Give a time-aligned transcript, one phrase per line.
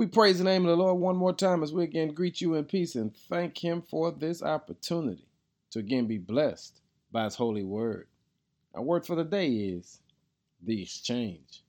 [0.00, 2.54] We praise the name of the Lord one more time as we again greet you
[2.54, 5.26] in peace and thank Him for this opportunity
[5.72, 6.80] to again be blessed
[7.12, 8.06] by His holy word.
[8.74, 10.00] Our word for the day is
[10.62, 11.62] the exchange.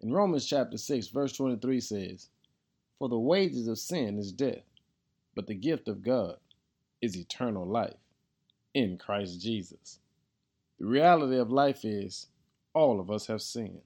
[0.00, 2.30] In Romans chapter 6, verse 23 says,
[2.98, 4.64] For the wages of sin is death,
[5.34, 6.38] but the gift of God
[7.02, 8.00] is eternal life
[8.72, 9.98] in Christ Jesus.
[10.78, 12.28] The reality of life is
[12.72, 13.82] all of us have sinned.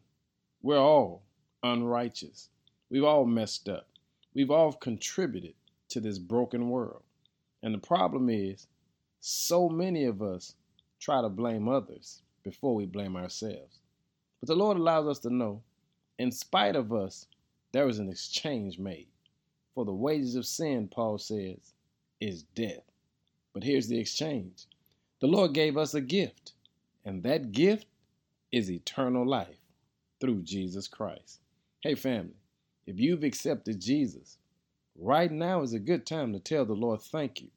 [0.63, 1.25] We're all
[1.65, 2.51] unrighteous.
[2.91, 3.89] We've all messed up.
[4.35, 5.55] We've all contributed
[5.89, 7.03] to this broken world.
[7.63, 8.67] And the problem is,
[9.21, 10.55] so many of us
[11.01, 13.81] try to blame others before we blame ourselves.
[14.41, 15.63] But the Lord allows us to know,
[16.19, 17.27] in spite of us,
[17.73, 19.09] there is an exchange made.
[19.75, 21.75] For the wages of sin, Paul says,
[22.21, 22.85] is death.
[23.53, 24.67] But here's the exchange
[25.21, 26.53] the Lord gave us a gift,
[27.05, 27.87] and that gift
[28.53, 29.59] is eternal life
[30.21, 31.41] through Jesus Christ.
[31.81, 32.37] Hey, family,
[32.87, 34.39] if you've accepted Jesus,
[34.97, 37.49] right now is a good time to tell the Lord thank you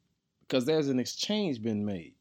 [0.41, 2.13] because there's an exchange been made.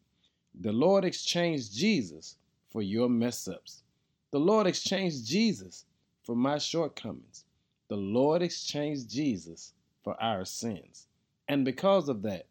[0.60, 2.36] The Lord exchanged Jesus
[2.68, 3.82] for your mess ups.
[4.30, 5.86] The Lord exchanged Jesus
[6.22, 7.44] for my shortcomings.
[7.88, 9.72] The Lord exchanged Jesus
[10.04, 11.06] for our sins.
[11.48, 12.46] And because of that,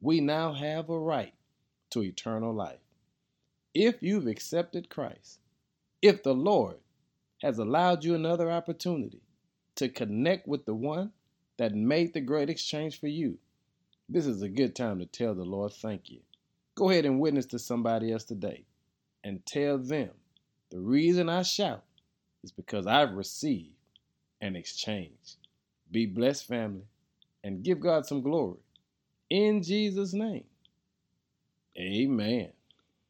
[0.00, 1.34] we now have a right
[1.90, 2.80] to eternal life.
[3.74, 5.40] If you've accepted Christ,
[6.00, 6.76] if the Lord
[7.42, 9.20] has allowed you another opportunity
[9.78, 11.12] to connect with the one
[11.56, 13.38] that made the great exchange for you,
[14.08, 16.20] this is a good time to tell the Lord thank you.
[16.74, 18.64] Go ahead and witness to somebody else today
[19.24, 20.10] and tell them
[20.70, 21.84] the reason I shout
[22.42, 23.74] is because I've received
[24.40, 25.36] an exchange.
[25.90, 26.86] Be blessed, family,
[27.44, 28.58] and give God some glory.
[29.30, 30.44] In Jesus' name,
[31.78, 32.50] amen.